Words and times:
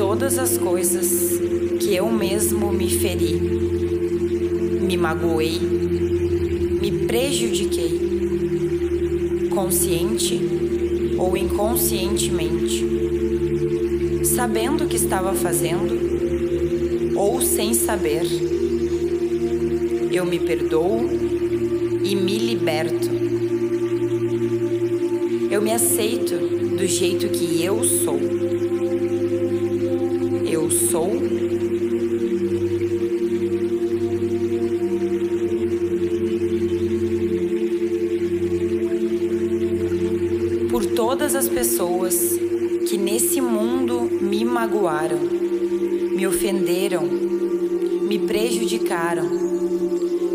todas 0.00 0.38
as 0.38 0.56
coisas 0.56 1.38
que 1.78 1.94
eu 1.94 2.10
mesmo 2.10 2.72
me 2.72 2.88
feri, 2.88 3.34
me 4.80 4.96
magoei, 4.96 5.58
me 5.60 7.04
prejudiquei, 7.06 8.00
consciente 9.50 10.40
ou 11.18 11.36
inconscientemente, 11.36 12.82
sabendo 14.24 14.84
o 14.84 14.88
que 14.88 14.96
estava 14.96 15.34
fazendo 15.34 17.14
ou 17.14 17.42
sem 17.42 17.74
saber. 17.74 18.24
Eu 20.10 20.24
me 20.24 20.38
perdoo 20.38 21.10
e 22.02 22.16
me 22.16 22.38
liberto. 22.38 23.10
Eu 25.50 25.60
me 25.60 25.72
aceito 25.72 26.38
do 26.78 26.86
jeito 26.86 27.28
que 27.28 27.62
eu 27.62 27.84
sou. 27.84 28.59
Sou 30.90 31.08
por 40.68 40.84
todas 40.86 41.36
as 41.36 41.48
pessoas 41.48 42.36
que 42.88 42.98
nesse 42.98 43.40
mundo 43.40 44.00
me 44.20 44.44
magoaram, 44.44 45.18
me 46.16 46.26
ofenderam, 46.26 47.04
me 47.04 48.18
prejudicaram 48.18 49.30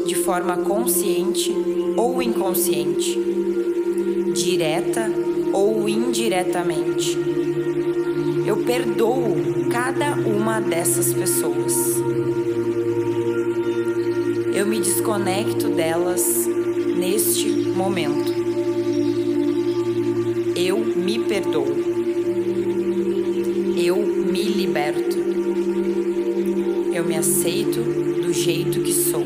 de 0.08 0.16
forma 0.16 0.56
consciente 0.60 1.52
ou 1.98 2.22
inconsciente, 2.22 3.20
direta 4.34 5.12
ou 5.52 5.90
indiretamente. 5.90 7.45
Eu 8.56 8.64
perdoo 8.64 9.36
cada 9.70 10.14
uma 10.14 10.62
dessas 10.62 11.14
pessoas. 11.14 11.74
Eu 14.54 14.66
me 14.66 14.80
desconecto 14.80 15.68
delas 15.68 16.48
neste 16.98 17.50
momento. 17.50 18.34
Eu 20.56 20.80
me 20.80 21.20
perdoo. 21.20 21.68
Eu 23.76 23.98
me 23.98 24.44
liberto. 24.44 25.18
Eu 26.94 27.04
me 27.04 27.18
aceito 27.18 27.82
do 28.22 28.32
jeito 28.32 28.80
que 28.80 28.94
sou. 28.94 29.26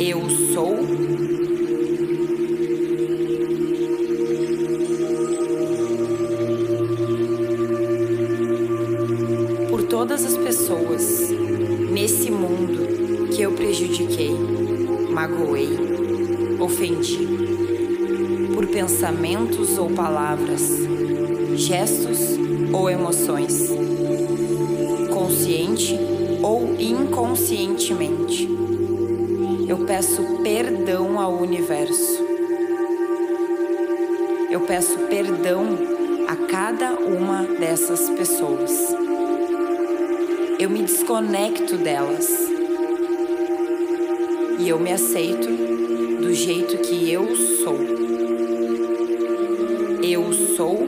Eu 0.00 0.30
sou. 0.54 1.37
Todas 9.98 10.24
as 10.24 10.36
pessoas 10.36 11.28
nesse 11.90 12.30
mundo 12.30 13.30
que 13.34 13.42
eu 13.42 13.50
prejudiquei, 13.50 14.30
magoei, 15.10 15.70
ofendi 16.60 17.26
por 18.54 18.64
pensamentos 18.68 19.76
ou 19.76 19.90
palavras, 19.90 20.62
gestos 21.56 22.38
ou 22.72 22.88
emoções, 22.88 23.72
consciente 25.12 25.98
ou 26.44 26.76
inconscientemente. 26.78 28.48
Eu 29.66 29.78
peço 29.78 30.22
perdão 30.44 31.18
ao 31.18 31.38
universo. 31.38 32.24
Eu 34.48 34.60
peço 34.60 34.96
perdão 35.10 35.64
a 36.28 36.36
cada 36.46 36.92
uma 36.92 37.42
dessas 37.58 38.08
pessoas 38.10 39.07
eu 40.58 40.68
me 40.68 40.82
desconecto 40.82 41.76
delas. 41.76 42.28
E 44.58 44.68
eu 44.68 44.78
me 44.80 44.92
aceito 44.92 45.48
do 46.20 46.34
jeito 46.34 46.78
que 46.78 47.12
eu 47.12 47.36
sou. 47.36 47.78
Eu 50.02 50.32
sou. 50.32 50.84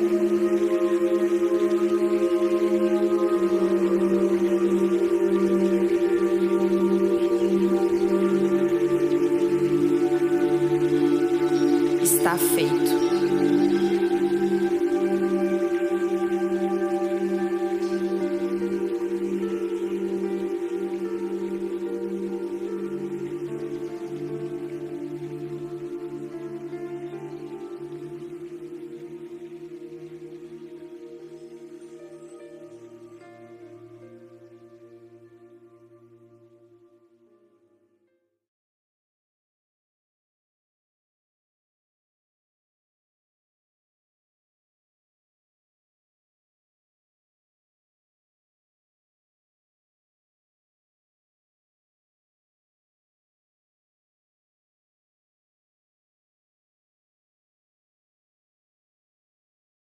Está 12.02 12.36
feito. 12.36 12.99